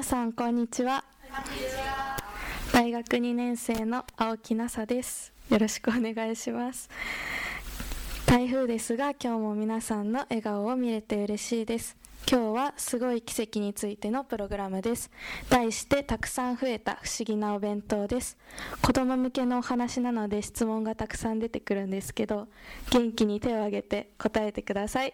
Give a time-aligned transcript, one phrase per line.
[0.00, 1.04] 皆さんこんにちは。
[2.72, 5.30] 大学2年生の青木奈紗です。
[5.50, 6.88] よろしくお願いします。
[8.24, 11.98] 台風ですが今日も皆さんの笑顔を見れて嬉しいです。
[12.26, 15.10] 今日はすごい奇跡についてのプログラムです。
[15.50, 18.38] 題してたくさん増えた不思議なお弁当です。
[18.80, 22.48] 子供向けのお話なので質問がたくさん出てくるんですけど
[22.90, 25.12] 元気に手を挙げて答えてください。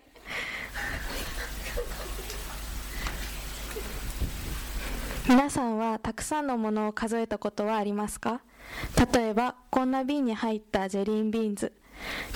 [5.28, 8.42] 皆さんはたくさんのものを数えたことはありますか？
[9.12, 11.72] 例えばこんな瓶に入ったジェリーンビーンズ。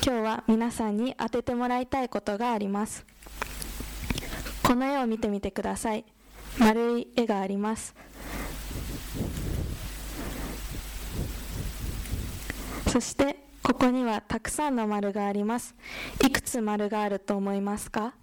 [0.05, 3.07] 今日は皆さんに当ててもらいたいことがあります。
[4.65, 6.05] この絵を見てみてください。
[6.59, 7.95] 丸い絵があります。
[12.89, 15.77] そしてここにはたくさんの丸があります。
[16.25, 18.15] いくつ丸があると思いますか？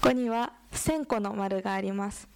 [0.00, 2.26] ここには1000個の丸があります。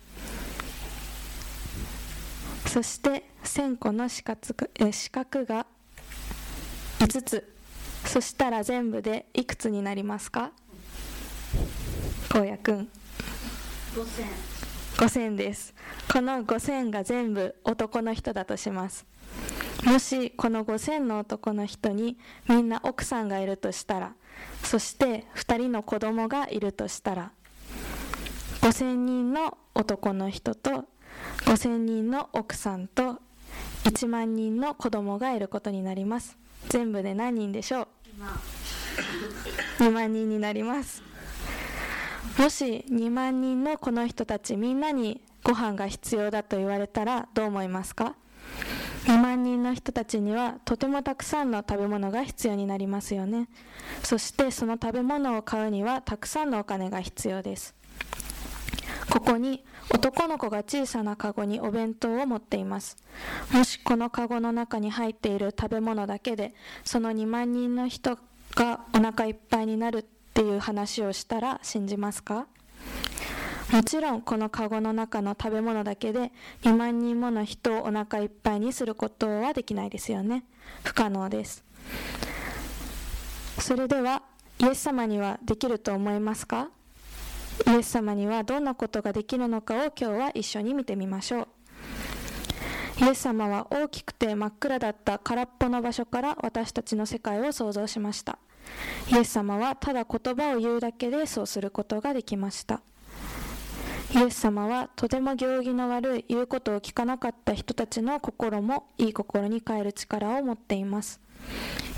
[2.67, 4.41] そして1000個の四角
[4.79, 5.67] え四角が
[6.99, 7.55] 5つ。
[8.05, 10.53] そしたら全部でいくつになりますか？
[12.31, 12.89] 荒野くん
[14.99, 15.75] 5000です。
[16.13, 19.07] この5000が全部男の人だとします。
[19.85, 24.13] もしこの5000の男の人にみんな奥さんがいるとしたら
[24.63, 27.33] そして2人の子供がいるとしたら
[28.65, 30.87] 5000人の男の人と
[31.41, 33.19] 5000人の奥さんと
[33.85, 36.39] 1万人の子供がいることになります。
[36.71, 37.89] 全部で何人でしょう
[39.83, 41.03] ？2万人になります。
[42.39, 48.15] もし2万人のこの人たちみんなにご飯が必要だと言われたらどう思いますか
[49.05, 53.51] ？2万人の人たちにはとてもたくさんの食べ物が必要になりますよね。
[54.03, 57.75] そしてその食べ物を買うにはたくさんのお金が必要です。
[59.25, 62.97] こに男の子が小さなカゴにお弁当を持っています。
[63.53, 66.55] もしこのカゴの中に入っている食べ物だけで
[66.85, 68.19] その2万人の人
[68.55, 70.03] がお腹いっぱいになるっ
[70.35, 72.47] ていう話をしたら信じますか？
[73.73, 76.31] もちろんこのカゴの中の食べ物だけで
[76.63, 80.45] 2万人もの人をお腹いっぱいにすることはできないですよね。
[80.85, 81.65] 不可能です。
[83.59, 84.23] それでは
[84.59, 86.69] イエス様にはできると思いますか？
[87.67, 91.49] イエス様にはどんなことができるのかを今日は一緒に見てみましょう。
[93.05, 98.39] イエス様は大きくて真っ暗だった空っぽの場所から私たちの世界を創造しました。
[99.13, 102.81] イエス様はただ言葉を言うだけでそうすることができました。
[104.15, 111.21] イエス様はとても行儀の悪い言うことを聞かなかった人たちの心もいい心に変える力を持っています。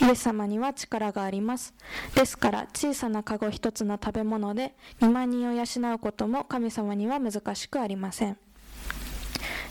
[0.00, 1.74] イエス様には力があります。
[2.14, 8.38] ですから小さなカゴ一つの食べ物で2万人を養うことも神様には難しくありません。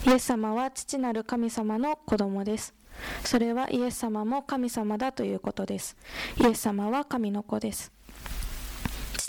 [0.06, 2.76] イエス様は父なる神様の子供です。
[3.24, 5.98] それはイエス様も神様だということです。
[6.38, 7.92] イエス様は神の子です。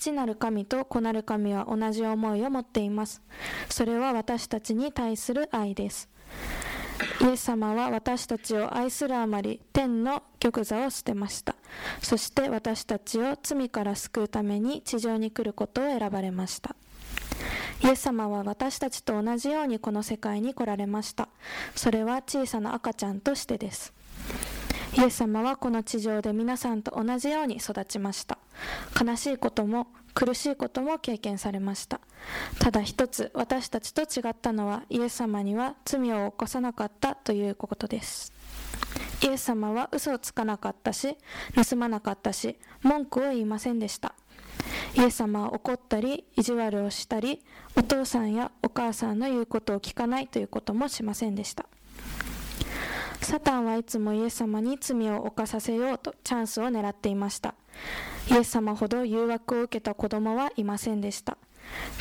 [0.06, 3.22] 父なる神と子なる神は同じ思いを持っています。
[3.68, 6.08] それは私たちに対する愛です。
[7.20, 11.56] イエス様は私たちを愛するあまり天の玉座を捨てました。
[12.00, 16.76] そして私たちを罪から救うために地上に来ることを選ばれました。
[17.82, 21.28] イエス様は私たちと同じようにこの世界に来られました。
[21.74, 23.92] それは小さな赤ちゃんとしてです。
[24.98, 28.38] イエス様はこの地上で皆さんと同じように育ちました。
[28.98, 32.00] 悲しいことも苦しいことも経験されました。
[32.58, 38.32] ただ一つ私たちと違ったのはイエス様には罪を起こさなかったということです。
[39.22, 41.16] イエス様は嘘をつかなかったし
[41.54, 44.14] 盗まなかったし文句を言いませんでした。
[44.96, 47.44] イエス様は怒ったり意地悪をしたり
[47.76, 51.66] お父さんやお母さんの言うことを聞かないということもしませんでした。
[53.26, 57.56] サタンはいつもイエス様に罪を犯させようとチャンスを狙っていました。
[58.30, 61.36] イエス様ほど誘惑を受けた子供はいませんでした。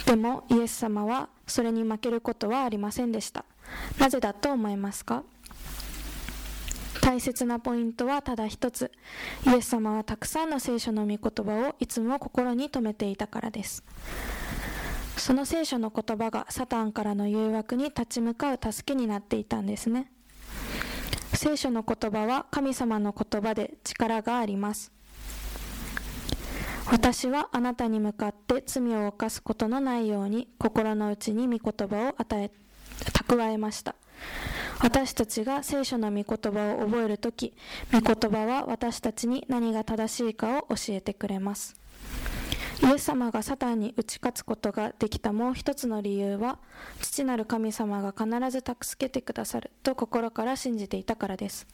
[0.06, 3.44] でもイエス様はそれに負けることはありませんでした。
[4.00, 5.24] なぜだと思いますか？
[7.02, 8.92] 大切なポイントはただ一つ。
[9.48, 13.84] イエス様はたくさんの聖書の御言葉をいつも心に留めていたからです。
[15.18, 20.12] その聖書の言葉がサタンからの誘惑に立ち向かう助けになっていたんですね。
[21.36, 24.92] 聖書の言葉は神様の言葉で力があります。
[26.92, 32.52] 私はあなたに向かって罪を犯すことのないように心の内に御言葉を与え
[33.00, 33.96] 蓄えました。
[34.82, 37.54] 私たちが聖書の御言葉を覚えるとき
[37.92, 41.76] 御言葉は私たちに何が正しいかを教えてくれます。
[42.84, 46.60] イエス様がサタンに打ち勝つことができたもう一つの理由は
[47.02, 51.68] 父なる神様が必ず助けてくださると心から信じていたからです。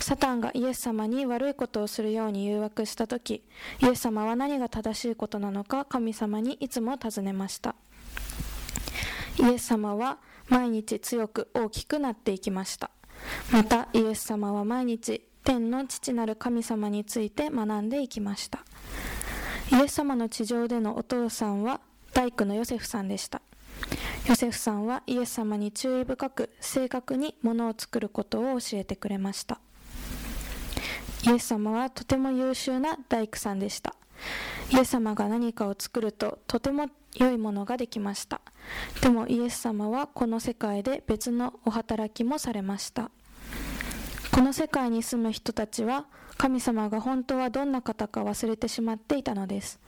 [0.00, 3.42] サタンがイエス様に悪いことをするように誘惑した時
[3.82, 7.74] イエス様は何が正しいことなのか神様にいつも尋ねました。
[9.40, 12.90] イエス様は毎日強く大きくなっていきました。
[13.52, 18.64] またイエス様は毎日天の父なる神様について学んでいきました。
[19.70, 21.80] イエス様の地上でのお父さんは
[22.14, 23.42] 大工のヨセフさんでした。
[24.26, 29.60] ヨセフさんはイエス様に注意深く正確にものを作ることを教えてくれました。
[31.26, 33.94] イエス様はとても優秀な大工さんでした。
[34.70, 38.40] イエス様が何かを作るととても良いものができました。
[39.02, 43.10] でもイエス様はこの世界で別のお働きもされました。
[44.32, 46.06] この世界に住む人たちは
[46.38, 49.80] 神様が本当はどんな方か忘れてしまっていたのです。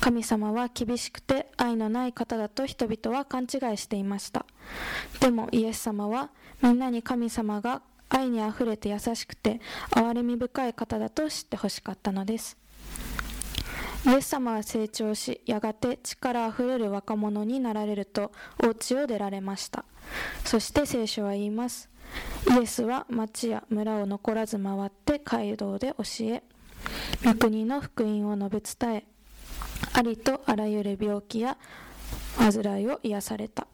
[0.00, 4.46] 神様は厳しくて愛のない方だと人々は勘違いしていました。
[5.20, 6.30] でもイエス様は
[6.62, 9.60] みんなに神様が愛にあふれて優しくて
[9.90, 12.56] 憐れみ深い方だと知ってほしかったのです。
[14.06, 18.32] イエス様は成長しやがて力あふれる若者になられると
[18.64, 19.84] お家を出られました。
[20.44, 21.91] そして聖書は言います。
[22.50, 26.42] イエスは町や村を残らず回って街道で教え
[27.24, 29.04] 御国の福音を述べ伝え
[29.92, 31.56] ありとあらゆる病気や
[32.38, 33.66] 患いを癒された。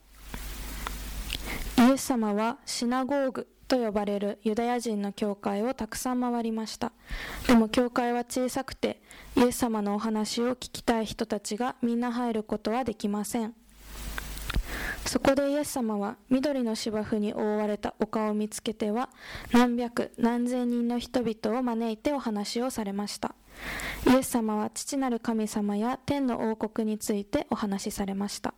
[1.78, 6.92] イエス様はシナゴーグと呼ばれるユダヤ人の教会をたくさん回りました。
[7.46, 9.00] でも教会は小さくて
[9.36, 13.54] イエス様のお話を聞きたい人たちがみんな入ることはできません。
[15.08, 19.08] そこでイエス様は緑の芝生に覆われた丘を見つけては
[19.52, 23.34] 何百何千人の人々を招いてお話をされました。
[24.06, 28.52] イエス様は父なる神様や天の王国についてお話しされました。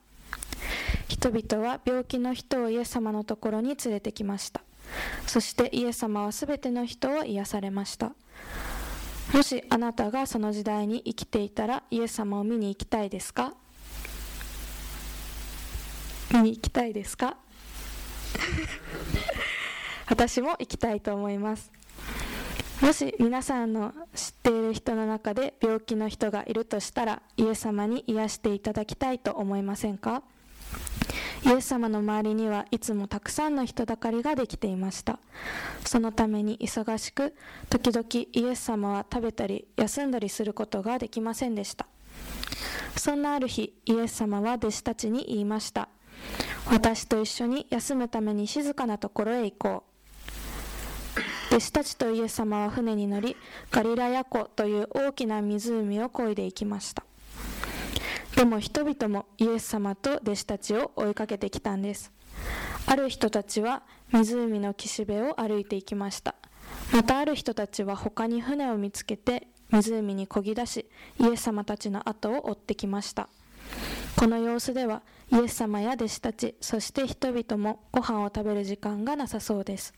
[1.06, 4.60] 人々は病気の人をイエス様のところに連れてきました。
[5.28, 8.12] そしてイエス様はすべての人を癒されました。
[9.32, 13.54] もしあなたがその時代に生きていたらイエス様を見に行きたいですか？
[16.38, 17.36] に行きたいですか？
[20.08, 21.70] 私も行きたいと思います。
[22.80, 30.22] もし皆さんの知っている人の中で病気の人がいるとしたらイエス様に癒していただきたいと思いませんか？
[31.44, 35.18] イエス様の周りにはいつもたくさんの人だかりができていました。
[35.84, 37.34] そのために忙しく
[37.68, 41.86] 時々イエス様は食べたり休んだりすることができませんでした。
[42.96, 45.88] そんなある日イエス様は弟子たちに言いました。
[46.70, 51.54] 私と一緒に休むために静かなところへ行こう。
[51.54, 53.36] 弟子たちとイエス様は船に乗り
[53.72, 57.02] ガリラヤ湖という大きな湖を漕いでいきました。
[58.36, 62.12] でも人々もイエス様と弟子たちを追いかけてきたんです。
[62.86, 63.82] ある人たちは
[64.12, 66.36] 湖の岸辺を歩いていきました。
[66.92, 70.86] またある人たちは他に船を見つけて湖に漕ぎ出し
[71.18, 73.28] イエス様たちの後を追ってきました。
[74.20, 75.00] この様子では
[75.32, 79.94] イエス様や弟子たちそして人々もご飯を食べる時間がなさそうです。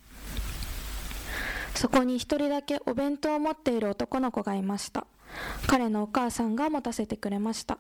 [1.75, 5.09] そこに一人だけお弁当を持っている男の子がいました。
[5.67, 7.79] 彼のお母さんが持たせてくれました。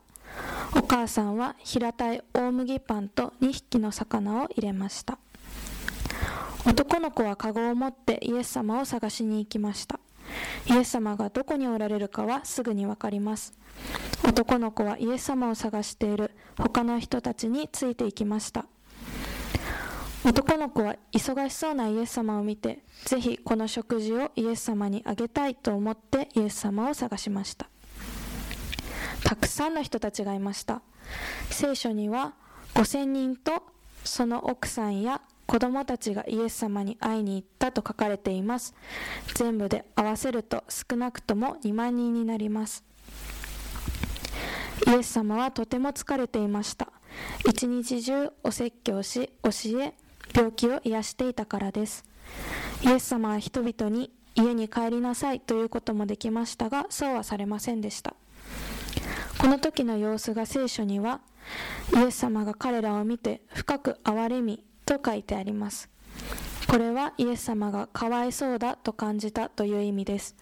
[0.74, 5.18] お母さんは平たい大麦パンと2匹の魚を入れました。
[6.66, 10.00] 男の子はカゴを持ってイエス様を探しに行きました。
[10.66, 13.52] イエス様がどこにおられるかはすぐにわかります。
[14.26, 16.30] 男の子はイエス様を探している。
[16.56, 18.66] 他の人たちについていきました。
[20.24, 27.68] 男の子は忙しそうなイエス様を見てぜひこの食事をイエス様にあげたいと思ってイエス様を探しました。
[29.24, 30.80] たくさんの人たちがいました。
[31.50, 32.34] 聖書には
[32.74, 33.64] 5000人と
[34.04, 38.74] その奥さんや子供たちがイエス様に会いに行ったと書かれています。
[39.34, 42.84] 全部で合わせると少なくとも2万人になります。
[44.86, 46.88] イエス様はとても疲れていました。
[47.48, 49.94] 一日中お説教し教え
[50.34, 52.04] 病気を癒していたからです。
[52.82, 58.14] イエス様は人々に家に帰りなさいということもできましたがそうはされませんでした。
[59.38, 61.20] この時の様子が聖書には
[61.94, 65.88] イエス様が彼らを見て深く憐れみと書いてあります。
[66.68, 70.34] これはイエス様がかわいそうだと感じたという意味です。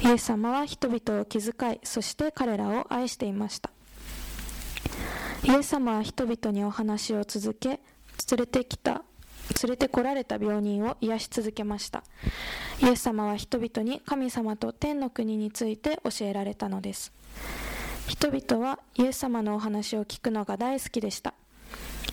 [0.00, 3.70] イエス様は人々を気遣いそして彼らを愛していました。
[5.44, 7.78] イエス様は人々にお話を続け連
[8.38, 9.02] れてきた
[9.62, 12.02] 連れてこられた病人を癒し続けました。
[12.82, 17.12] イエス様は人々に神様と天の国について教えられたのです。
[18.08, 21.34] 人々はイエス様のお話を聞くのが大好きでした。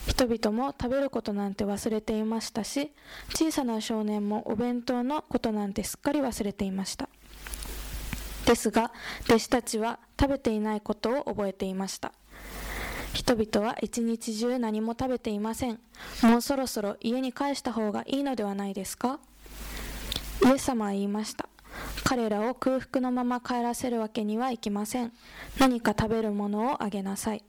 [0.07, 2.91] 人々も食べることなんて忘れていましたし
[3.29, 7.09] 小さな少年もお弁当のことなんてすっかり忘れていました。
[8.45, 8.91] ですが
[9.25, 12.11] 弟子たちは食べていないことを覚えていました。
[13.13, 15.79] 人々は一日中何も食べていません。
[16.21, 19.19] もうそろそろ家に帰した方がいいのではないですか？
[20.45, 21.49] イエス様は言いました。
[22.03, 25.11] 彼らを空腹のまま帰らせるわけにはいきません。
[25.59, 27.43] 何か食べるものをあげなさい。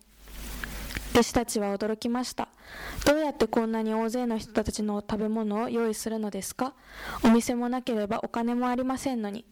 [1.16, 2.48] 弟子たちは驚きました。
[3.06, 6.74] どうやってこんなに大勢の人たちの食べ物を用意するのですか？
[7.24, 9.46] お店もなければお金もありませんのに。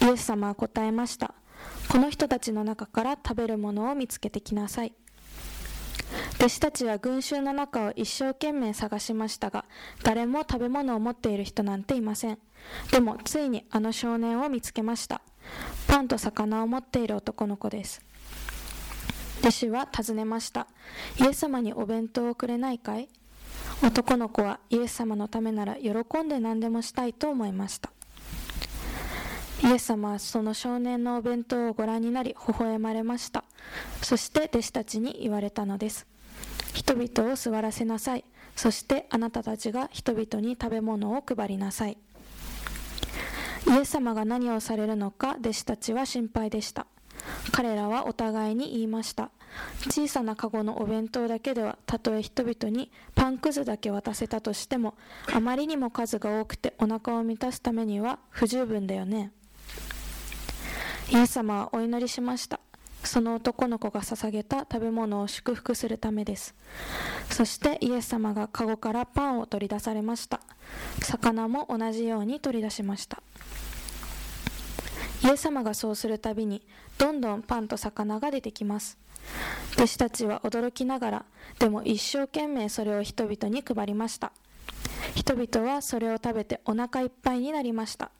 [0.00, 1.34] イエス様は答えました。
[1.90, 4.94] この人たちの中から食べるものを見つけてきなさい。
[6.36, 9.66] 弟子たちは群衆の中を一生懸命探しましたが
[10.02, 12.38] 誰も食べ物を持っている人なんていません。
[12.90, 15.20] でもついにあの少年を見つけました。
[15.86, 18.00] パンと魚を持っている男の子です。
[19.42, 20.68] 弟子は尋ねました。
[21.20, 23.08] イエス様にお弁当をくれないかい？
[23.82, 25.90] 男の子はイエス様のためなら喜
[26.22, 27.90] んで何でもしたいと思いました。
[29.64, 33.42] イエス様はその少年のお弁当をご覧になり微笑まれました。
[34.00, 36.06] そして弟子たちに言われたのです。
[36.72, 38.24] 人々を座らせなさい。
[38.54, 41.98] そしてあなたたちが人々に食べ物を配りなさい。
[43.68, 46.86] イエス様が何をされるのか弟子たちは心配でした。
[47.50, 49.30] 彼らはお互いに言いました。
[49.90, 54.94] 小さなカゴのお弁当だけではたとえ人々にパンくずだけ渡せたとしても
[55.30, 59.32] あまりにも数が多くてお腹を満たすためには不十分だよね。
[61.10, 62.60] イエス様はお祈りしました。
[63.04, 66.54] その男の子が捧げた食べ物を祝福するためです。
[67.30, 70.40] そしてイエス様がカゴからパンを取り出されました。
[71.00, 73.22] 魚も同じように取り出しました。
[75.24, 76.62] イエス様がそうするたびに
[76.98, 78.98] どんどんパンと魚が出てきます。
[79.74, 81.24] 弟子たちは驚きながら
[81.58, 84.32] でも一生懸命それを人々に配りました。
[85.14, 88.10] 人々はそれを食べてお腹いっぱいになりました。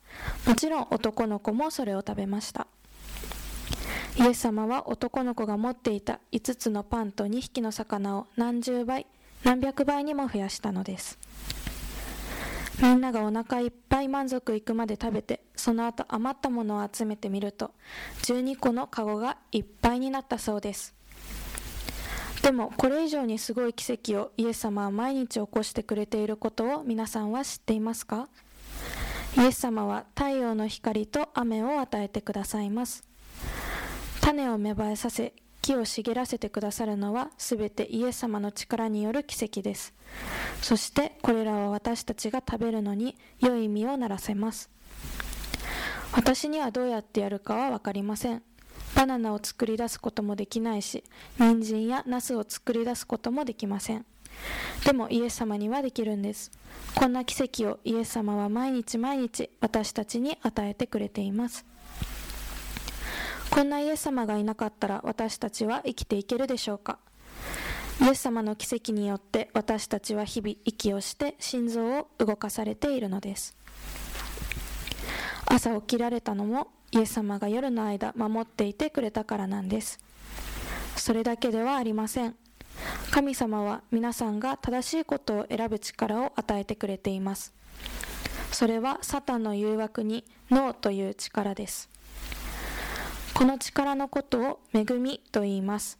[0.47, 2.67] もちろん男の子もそれを食べました。
[4.19, 9.07] イエス様は男の子が持っていた5つのパンと2匹の魚を何十倍
[9.43, 11.19] 何百倍にも増やしたのです。
[12.83, 17.71] みんながお腹いっぱい満足いくまで食べてその後余ったものを集めてみると
[18.25, 20.93] 12個のカゴがいっぱいになったそうです。
[22.43, 28.29] でもこれ以上にすごい奇跡をイエス様は毎日起こしてくれていることを皆さんは知っていますか？
[29.39, 33.05] イエス様は太陽の光と雨を与えてくださいます。
[34.21, 39.95] 種を芽生えさせ木を茂らせてくださるのはすべてイエス様の力による奇跡です。
[40.61, 44.69] そしてこれらは私たちが食べるのに良い実をならせます。
[46.13, 48.43] 私にはどうやってやるかは分かりません。
[48.97, 51.03] バナナを作り出すこともできないし
[51.39, 54.05] 人参やナスを作り出すこともできません。
[54.85, 56.51] でもイエス様にはできるんです。
[56.97, 61.65] こんな奇跡をイエス様は毎日毎日私たちに与えてくれています。
[63.53, 66.99] こんなイエス様がいなかったら私たちは生きていけるでしょうか？
[68.01, 73.55] イエス様の奇跡によって私たちは日々息をして心臓を動かされているのです。
[75.45, 80.01] 朝起きられたのもイエス様が夜の間守っていてくれたからなんです。
[80.97, 82.35] それだけではありません。
[83.11, 87.53] 神様は皆さんが正しいことを選ぶ力を与えてくれています。
[88.51, 91.91] それはサタンの誘惑にノーという力です。
[93.43, 95.99] この力のことを恵みと言います。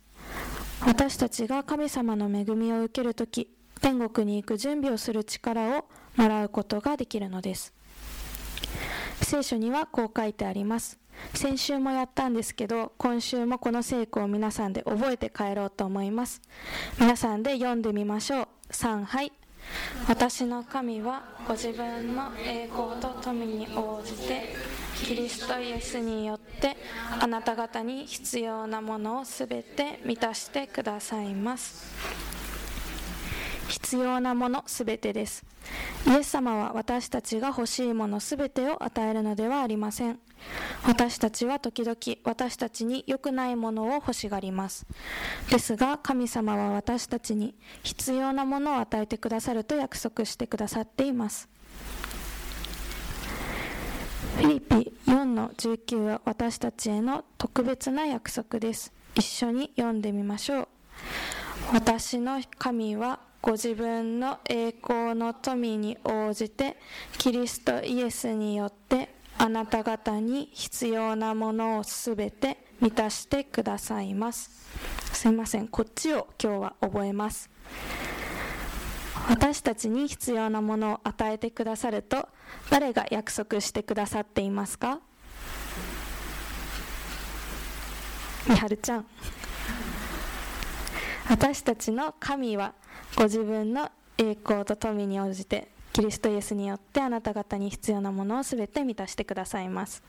[0.87, 3.49] 私たちが神様の恵みを受けるとき
[3.81, 5.85] 天国に行く準備をする力を
[6.15, 7.75] もらうことができるのです。
[9.23, 11.01] 聖書にはこう書いてあります。
[11.35, 16.41] 先週もやったんですけど今週もこの聖句を皆さんで覚えて帰ろうと思います。
[17.01, 18.49] 皆さんで読んでみましょう。
[18.71, 19.33] 3はい
[20.09, 24.55] 私の神はご自分の栄光と富に応じて
[24.97, 26.77] キリストイエスによって
[27.21, 31.93] あなた方に必要なものをすべて満たしてくださいます
[33.73, 35.45] 必要なものすべてです。
[36.07, 40.19] イエス様は私たちが欲しいものすべてを与えるのではありません。
[40.87, 44.87] 私たちは時々私たちに良くないものを欲しがります。
[45.51, 51.49] ですが神様は私たちに必要なものを与えてくださると約束してくださっています。
[54.43, 58.93] フィリピ4の19は私たちへの特別な約束です。
[59.15, 60.69] 一緒に読んでみましょう。
[61.73, 66.77] 私の神はご自分の栄光の富に応じて
[67.19, 74.51] キリストイエスによってあなた方に必要なものをすべて満たしてくださいます
[75.13, 77.49] すいませんこっちを今日は覚えます
[79.33, 82.29] 私たちに必要なものを与えてくださると
[82.69, 85.01] 誰が約束してくださっていますか？
[88.47, 89.07] みはるちゃん。
[91.31, 92.75] 私たちの神は
[93.17, 100.03] ご自分の栄光と富に応じてキリストイエスによってあなた方に必要なものをすべて満たしてくださいます。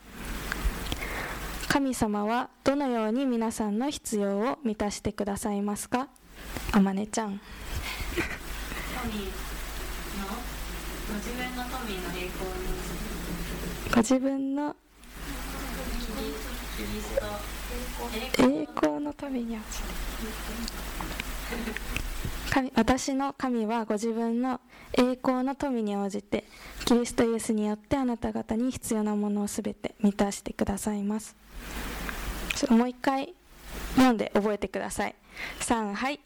[1.68, 6.08] 神様はどのように皆さんの必要を満たしてくださいますか？
[6.72, 7.40] あまねちゃん。
[9.04, 9.20] ご自
[11.36, 12.64] 分の富の栄光に
[13.92, 14.74] ご自分の
[16.74, 17.26] キリスト
[18.42, 19.84] 栄光の富に応じて
[22.50, 24.62] 神私の神はご自分の
[24.94, 26.44] 栄光の富に応じて
[26.86, 31.36] キリストイエスによってあなた方に必要なものをすべて満たしてくださいます
[32.70, 33.34] もう一回
[33.96, 35.14] 読んで覚えてください
[35.60, 36.20] 3はい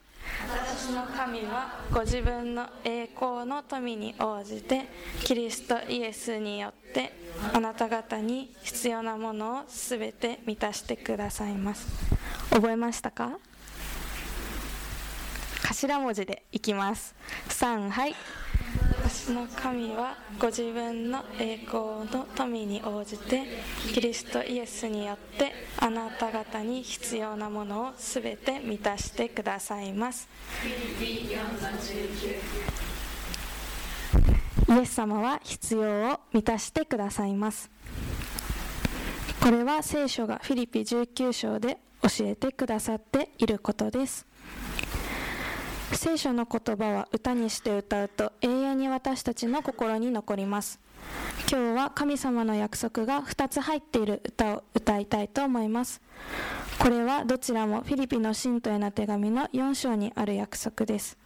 [0.51, 4.89] 私の神はご自分の栄光の富に応じて
[5.25, 7.13] キリストイエスによって
[7.53, 11.87] あなた方に必要なものを全て満たしてくださいます。
[12.51, 13.39] 覚えましたか？
[15.63, 17.15] 頭文字でいきます。
[17.49, 18.15] 3はい。
[19.09, 23.45] 私の神はご自分の栄光の富に応じて
[23.95, 30.29] キリストイエスによってあなた方に必要なものをすべて満たしてくださいます。
[34.69, 37.71] イエス様は必要を満たしてくださいます。
[39.41, 44.27] これは聖書がフィリピ19章で教えてくださっていることです。
[45.93, 50.81] 聖書の言葉は歌にして歌うと永遠に私たちの心に残ります。
[51.51, 56.01] 今日は神様の約束が2つ入っている歌を歌いたいと思います。
[56.79, 61.17] これはどちらもフィリピの信徒への手紙の4章にある約束です。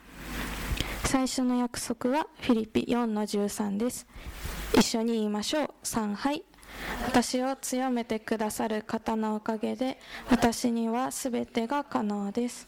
[1.04, 4.06] 最初の約束はフィリピ4の13です。
[4.74, 5.70] 一緒に言いましょう。
[5.82, 6.44] 3はい
[7.06, 9.98] 私を強めてくださる方のおかげで
[10.30, 12.66] 私には全てが可能です。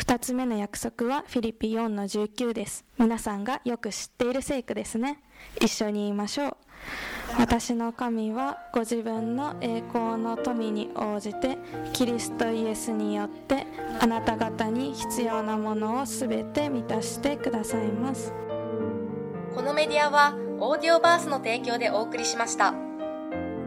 [0.00, 2.86] 2つ目の約束はフィリピ4の19です。
[2.98, 5.22] 皆さんがよく知っている聖句ですね。
[5.60, 6.56] 一緒に言いましょう。
[7.38, 11.58] 私の神はご自分の栄光の富に応じて
[11.92, 13.66] キリストイエスによって
[14.00, 18.32] あなた方に必要なものをすべて満たしてくださいます。
[19.54, 22.72] このメディアはオーディオバースの提供でお送りしました。